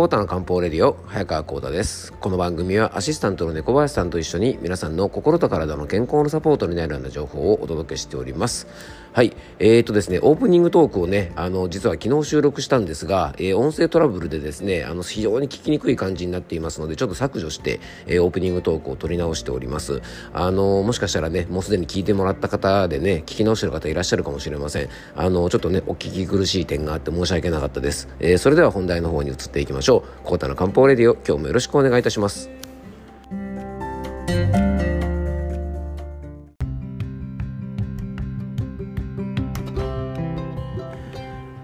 [0.00, 2.14] コータの漢方レディオ早川コータです。
[2.14, 8.66] この番組はアシスタントの猫林さんと一緒に皆さんの心と体の健康のサポートになるような情報をお届けしております。
[9.12, 9.36] はい。
[9.58, 20.00] えーとですねオープニングトークをねあの実は昨日収録したんですが、えー、音声トラブルでですねあの非常に聞きにくい感じになっていますのでちょっと削除して、えー、オープニングトークを取り直しております。
[20.32, 24.88] あのもしかしたらねもうすでに聞いてもらった方でね聞き直してる方いらっしゃるかもしれません。
[25.16, 30.24] あのちょっとねお聞き苦しい点があって申し訳なかったです、えー、それでは本題の方に移っていきましょう。
[30.24, 32.69] コータの漢方レディオ今日もよろしくお願いいたします。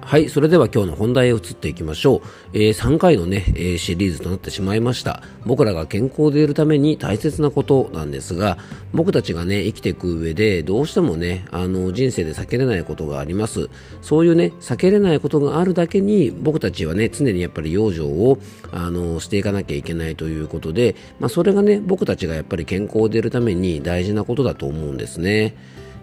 [0.06, 2.20] はい、それでは今日の本題へ移っていきましょう。
[2.52, 5.20] えー、3回のね、えー、シリーズとなってしまいました。
[5.44, 8.56] 僕らが健康でいるために大切なことなんですが、
[8.92, 13.68] 僕たちがね、生きていく上でどうしてもね、あの、人生で避けれないことがあります。
[14.00, 18.38] そういうね、避けれないことがあるだけに、僕たちはね、常にやっぱり養生を、
[18.70, 25.56] あの、していかなきゃいけないということで、まあ、それがね、僕たちがやっぱり健康でいるために大事なことだと思うんですね。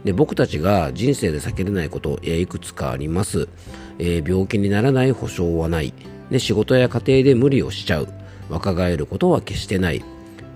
[0.03, 3.47] で僕たちが人生で避けれないこといくつかあります、
[3.99, 5.93] えー、病気にならない保証はない、
[6.29, 8.07] で仕事や家庭で無理をしちゃう。
[8.49, 10.03] 若返ることは決してない。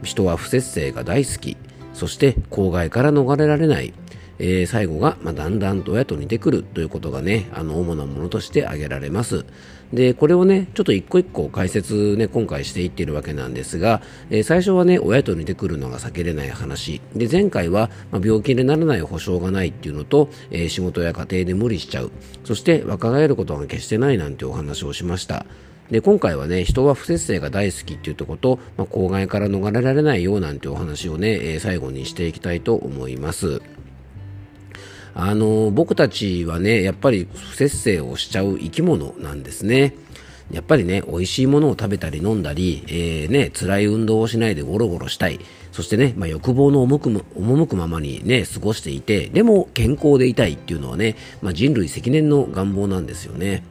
[0.04, 1.58] 人は不節制が大好き。
[1.94, 3.94] そして公害から逃れられない。
[4.40, 9.46] えー、最後が、まあ、だんだんと親と似てくるということがね、あの、主なものとして挙げられます。
[9.94, 17.02] で、これをね、ちょっと一個一個解説ね、今回していってるわけなんですが、えー、最初はね、親と似てくるのが避けれない話。
[17.16, 22.12] で、前回は、まあ、病気にならない保証がないっていうのと、えー、仕事や家庭で無理しちゃう。
[22.44, 25.46] そして若返ることが決してないなんてお話をしました。
[25.90, 33.62] で今回はね人は不節制が大好きっていうとこと、まあ、公害から逃れられないようなんてお話をね、えー、最後にしていきたいと思います。
[35.20, 39.96] あの僕たちはねやっぱり不節制をしちゃう生き物なんですね。
[40.52, 45.42] やっぱりね、美味しいものを食べたり飲んだり、えー、ね、辛い運動をしないでゴロゴロしたい。
[45.74, 53.64] そしてね、まあ、欲望の赴く赴くままにね、過ごしていて、でも健康でいたいっていうのはね、まあ、人類積年の願望なんですよね。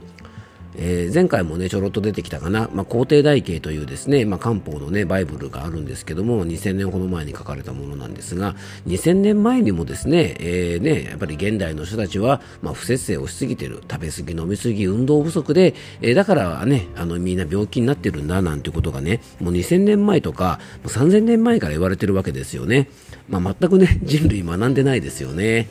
[0.79, 8.55] えー、前回もねちょろっと出てきたかな、まあ、皇帝台形というですね、まあ、漢方のねバイブルがあるんですけども2000年ほど前に書かれたものなんですが
[8.87, 22.89] 2000年前にもですね,、えーね、やっぱり現代の人たちは、まあ、不節制をしすぎてる食べ過ぎ飲み過ぎ運動不足で、えー、だからねあのみんな病気になってるんだなんてことがねもう2000年前とか3000年前から言われてるわけですよね、
[23.29, 25.69] まあ、全くね人類学んでないですよね。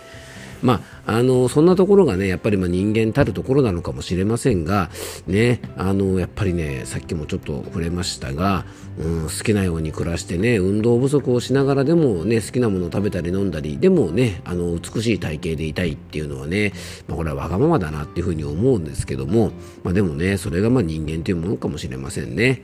[0.65, 4.89] まあ、あのそんなところがねやっぱりま人間たるところなのかもしれませんが、
[5.27, 8.65] ね、あのやっぱりねさっきもちょっと触れましたが、
[8.97, 16.73] うん、好きなように暮らしてね運動不足をしながらでも、ね、好きなものを食べたり飲んだりでもねあの美しい体型でいたいっていうのはね、
[17.07, 19.51] まあ、これはわがままだなっていうふうに思うんですけども、
[19.83, 22.63] まあ、でもねそれがま人間というものかもしれませんね。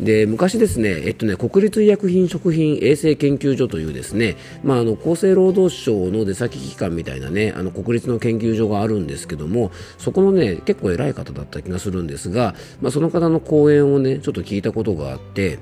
[0.00, 15.58] で昔ですね、えっとね、国立医薬品食品衛生研究所というですね、まあ、あの厚生労働省の出先機関みたいなね、あの国立の研究所があるんですけども、そこのね、結構偉い方だった気がするんですが、まあ、その方の講演をね、ちょっと聞いたことがあって、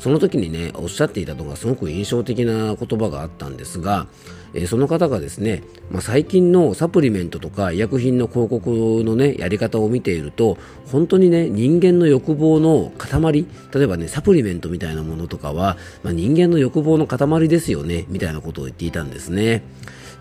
[0.00, 4.06] その時にね、おっしゃっていたのがすごく印象的な言葉があったんですが、
[4.54, 10.56] え、その方がですね、まあ、最近のサプリメントとか医薬品の広告のね、やり方を見ていると、
[10.90, 19.62] 本当にね、人間の欲望の塊、例えばね、サプリメントみたいなものとかは、まあ、人間の欲望の塊ですよね、みたいなことを言っていたんですね。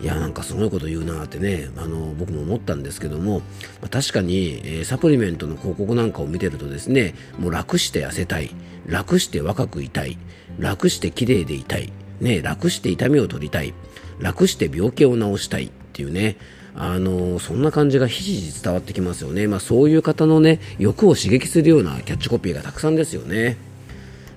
[0.01, 3.39] いやなんかすごいこと言うなってねあの僕も思ったんですけども、
[3.79, 8.49] まあ、確かに、えー、サプリメントの広告なんかを見てるとですねもう楽して痩せたい
[8.85, 10.17] 楽して若くいたい
[10.59, 13.73] 楽して綺麗でいたい、ね、楽して痛みを取りたい
[14.19, 16.37] 楽して病気を治したいっていうね
[16.75, 23.57] あのそんな感じがひしひし伝わってきますよね、まあ、そういう方のね欲を刺激するようなキャッチコピーがたくさんですよね。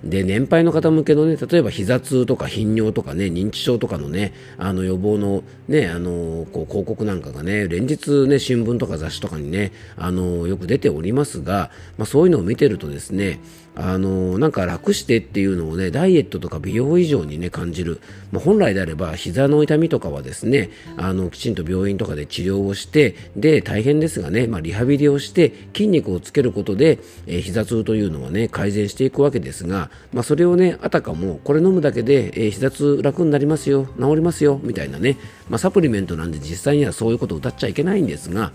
[0.04, 13.40] で年配の方向けのね例えば膝痛とか頻尿とかね認知症とかのねあの予防のねあのこう広告なんかがね連日ね新聞とか雑誌とかにねあのよく出ておりますが、まあ、そういうのを見てるとですね
[13.76, 18.00] あのなんか楽してっていうのをねダイエットとか美容以上にね感じる、
[18.32, 35.18] まあ、本来であれば膝の痛みとかはですねあのきちんと病院とかで治療をしてで大変ですがね、まあ、リハビリをして筋肉をつけることで、えー、膝痛というのはね改善していくわけですが、まあ、それをねあたかもこれ飲むだけで、えー、膝痛楽になりますよ治りますよみたいなね、
[35.50, 38.52] まあ、サプリメントなんで実際にはそういうことを歌っちゃいけないんですが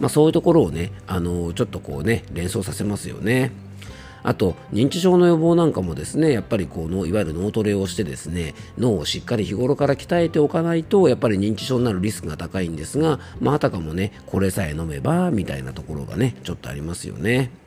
[0.00, 3.52] まあ、そういうところをね、あのちょっとこうね、連想させますよね。
[4.22, 17.59] あと認知症の予防なんかもですねやっぱりこのいわゆる脳トレをしてですね脳をしっかり日頃から鍛えておかないとやっぱり認知症になるリスクが高いんですが、まあ、あたかもねこれさえ飲めばみたいなところがねちょっとありますよね。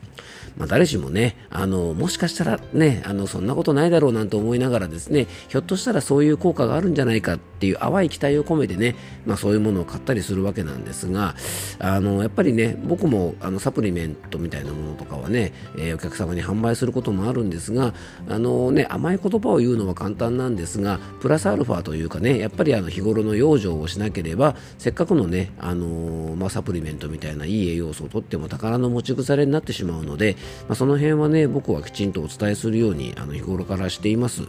[0.57, 8.95] まあ、誰しもね、あの、もしかしたらね、あの、そんなことないだろうなんて思いながらですね、ひょっとしたらそういう効果があるんじゃないかっていう淡い期待を込めてね、
[9.25, 11.35] まあ、そういうものを買ったりするわけなんですが、
[11.79, 17.93] あの、やっぱりね、僕もあのサプリメントみたいなものとかはね、えー、お客様に販売することもあるんですが、
[18.27, 30.35] あのね、甘い言葉を言うのは簡単なんですが、プラスアルファというかね、やっぱりあの日頃の養生をしなければ、せっかくのね、あのまあ、サプリメントみたいないい栄養素をとっても宝の持ち腐れになってしまうので、
[30.67, 34.43] まあ、その辺はね、僕はきちんとお伝えするようにあの日頃からしています。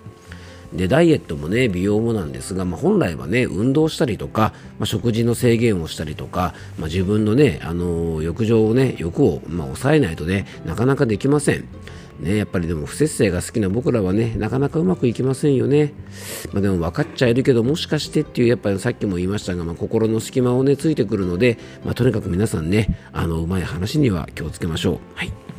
[0.75, 11.69] でダイエットもね美容もなんですが、まあ、本来はね運動したりとか、まあ、食事の制限をしたりとか、まあ、自分のね、あのー、欲情をね欲を、ま抑えないとねなかなかできません。
[12.21, 15.93] ね、やっぱりでも不節制が好きな僕らはねなかなかうまくいきませんよね、
[16.53, 24.99] ま、でも分かっちゃいるけどもしかしてっていうやっぱりさっきも言いましたが、ま、心の隙間をねついてくるので、ま、とにかく皆さんねあのうまい話には気をつけましょう。
[25.17, 25.54] はい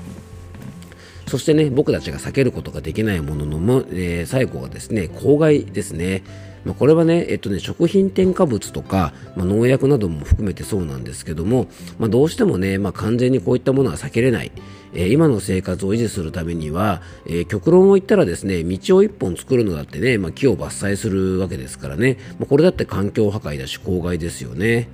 [1.35, 6.23] そしてね、僕たちが避けることができないもののも、えー、最後はですね、公害ですね。
[6.63, 11.67] まあ、これはね、えっとね、食品添加物とか、まあ、農薬なども含めてそうなんですけども、
[11.99, 14.51] まあ、どうしてもね、ま、完全にこういったものは避けれない。
[14.93, 24.87] えー、今の生活を維持するためには、えー、極論を言ったらですね、道を一本作るのだってね、ま、木を伐採するわけですからね、ま、これだって環境破壊だし、公害ですよね。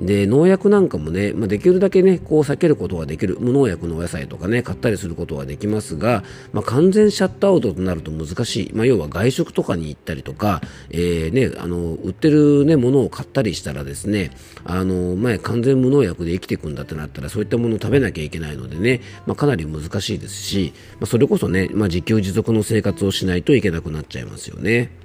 [0.00, 10.60] で農薬なんかもね、まあ、できるだけねこう避けることができる無農薬のお野菜とかね買ったりすることはできますが、まあ、完全シャットアウトとなると難しい、まあ、要は外食とかに行ったりとか、
[10.90, 14.30] えーね、あの売ってる、ね、ものを買ったりしたらですね
[14.64, 25.01] あの、まあ、完全無農薬で生きていくんだってなったらそういったものを食べなきゃいけないのでね、まあ、かなり難しいですし、まあ、それこそね、まあ、自給自足の生活をしないといけなくなっちゃいますよね。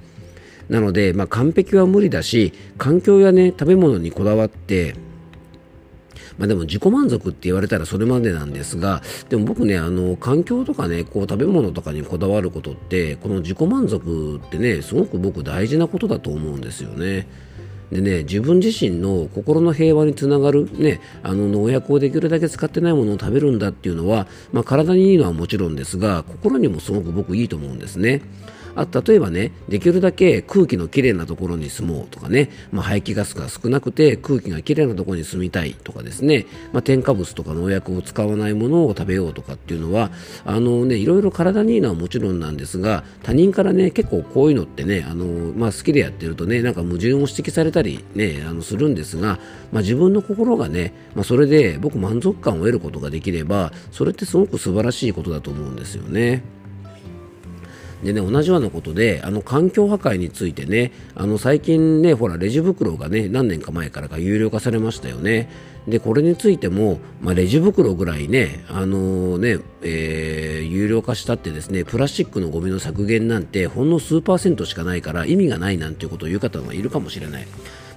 [0.68, 4.94] なので、まあ、完璧は無理だし環境や、ね、食べ物にこだわって
[6.38, 17.26] まあ、でも自己満足って言われたらそれまでなんですが、でも僕ね、あの、環境とかね、こう食べ物とかにこだわることって、この自己満足ってね、すごく僕大事なことだと思うんですよね。
[17.90, 28.20] でね、自分自身の心の平和につながる、ね、あの農薬をできるだけ使ってないものを食べるんだっていうのは、まあ、体にいいのはもちろんですが、心にもすごく僕いいと思うんですね。
[28.78, 40.12] あ例えばね、できるだけ空気のきれいなところに住もうとかね、まあ、排気ガスが少なくて空気がきれいなところに住みたいとかですね、まあ、添加物とか農薬を使わないものを食べようとかっていうのは、
[40.44, 45.24] あのね、いろいろ体にいいのはもちろんなんですが、他人からね、結構こういうのってね、あの
[45.56, 49.40] まあ、好きでやってるとね、なんか矛盾を指摘されたりね、あのするんですが、
[49.72, 56.57] まあ、自分の心がね、まあ、それで僕満足感を得ることができれば、それってすごく素晴らしいことだと思うんですよね。
[58.02, 65.48] でね、同じようなことで、あの環境破壊についてね、あの最近ね、ほら、レジ袋がね、何年か前からが有料化されましたよね。
[65.88, 77.46] で、これについても、まあ、レジ袋ぐらいね、あのー、ね、えー、有料化したってですね、プラスチックのゴミの削減なんて、ほんの数パーセントしかないから意味がないなんていうことを言う方がいるかもしれない。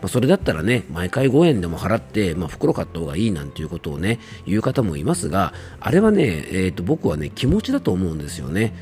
[0.02, 8.74] まあ、それだったらね、毎回5円でも払って、まあ、袋買った方がいいなんていうことをね、言う方もいますが、あれはね、えっ、ー、と、僕はね、気持ちだと思うんですよね。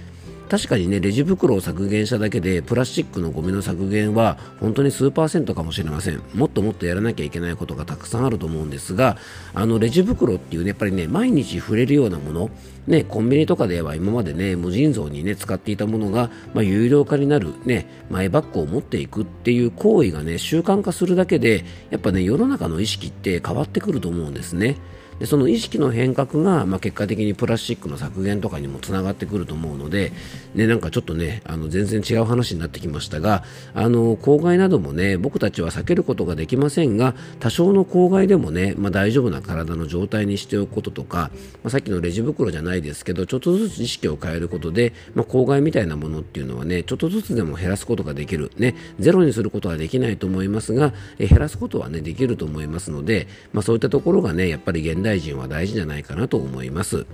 [0.49, 9.17] 確かにねレジ袋を削減しただけでプラスチックのゴミの削減は本当に数パーセントかもしれませんもっともっとやらなきゃいけないことがたくさんあると思うんですが
[9.53, 12.49] あのレジ袋っていうねやっぱりね毎日触れるようなもの
[12.89, 24.77] ね、コンビニとかでは今までね、無尽蔵にね、使っていたものが、まあ、有料化になるね、マイバッグを持っていくっていう行為がね、習慣化するだけで、やっぱね、世の中の意識って変わってくると思うんですね。
[25.19, 30.11] でその意識の変革が、まあ、結果的にプラスチックの削減とかにもつながってくると思うので、
[30.55, 41.31] ね、なんかちょっとねあの全然違う話になってきましたがあの公害などもね僕たちは避けることができませんが多少の公害でもね、まあ、大丈夫な体の状態にしておくこととか、
[41.63, 57.07] まあ、さっきのレジ袋じゃないですけどちょっとずつ意識を変えることで、まあ、公害みたいなものっていうのはねちょっとずつでも減らすことができる、ね、ゼロにすることはできないと思いますがえ減らすことはねできると思いますので、まあ、そういったところがねやっぱり現代大臣は大事じゃないかなと思います。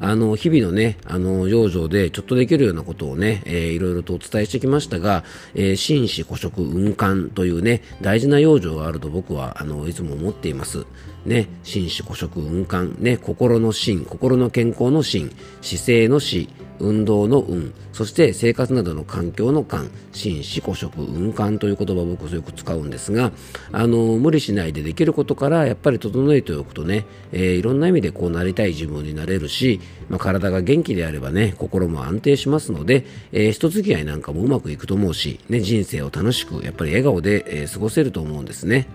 [0.00, 5.22] あの、日々のね、あの、養生でちょっとできるようなことをね、えー、いろいろとお伝えしてきましたが、
[5.54, 10.84] えー、心子古食運搬というね、大事な養生があると僕は、あの、いつも思っています。
[11.26, 16.48] ね、心子古食運搬、ね、心の心、心の健康の心、姿勢の死、
[16.82, 23.32] 運動の運、そして生活などの環境の環、心子古食運搬という言葉を僕はよく使うんですが、
[23.70, 38.88] あの、無理しないでできることからやっぱり整えておくとね、えー、いろんな意味でこうなりたい自分になれるし、まあ、体が元気であればね、心も安定しますので、えー、人付き合いなんかもうまくいくと思うし、ね、人生を楽しく、やっぱり笑顔で、えー、過ごせると思うんですね。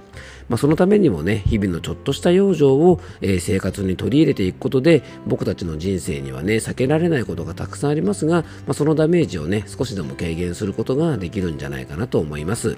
[0.49, 12.77] まあ、そのためにもね日々のちょっとした養生を、えー、生活に取り入れていくことで僕たちの人生にはね避けられないことがたくさんありますが、まあ、そのダメージをね少しでも軽減することができるんじゃないかなと思います。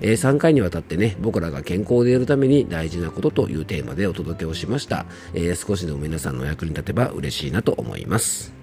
[0.00, 8.55] えー、3回にわたってね僕らが健康でいるために大事なことというテーマでお届けをしました、えー、少しでも皆さんのお役に立てば嬉しいなと思います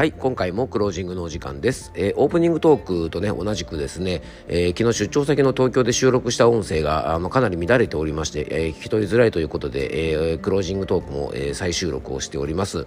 [0.00, 1.92] はい、今回もクロージングのお時間です。
[1.94, 12.86] えー、オープニングトークとね、同じくですね、えー、昨日出張先の東京で収録した音声があのかなり乱れておりまして、えー、聞き取りづらいということで、えクロージングトークも、え再収録をしております。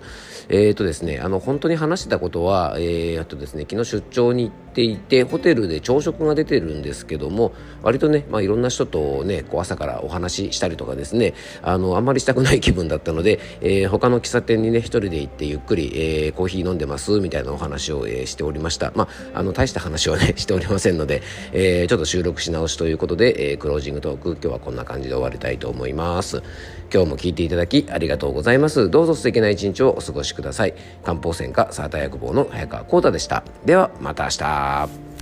[0.49, 7.53] えっ、とですね、あの、本当に話してたことは、えあとですね、昨日出張に行っていて、ホテルで朝食が出てるんですけども、
[7.83, 18.93] 割とね、まあ、いろんな人とね、こう朝からお話ししたりとかですね、あの、あんまりしたくない気分だったので、え他の喫茶店にね、一人で行ってゆっくり、えコーヒー飲んでますますみたいなお話を、えー、しておりました。
[18.95, 26.41] まあ、あの、大した話はね、 しておりませんので、えー、ちょっと収録し直しということで、えー、クロージングトーク、今日はこんな感じで終わりたいと思います。
[26.93, 28.89] 今日も聞いていただきありがとうございます。
[28.89, 30.73] どうぞ素敵な一日をお過ごしください。
[31.03, 33.43] 漢方専科サーター薬房の早川幸太でした。
[33.65, 35.12] では、また明日。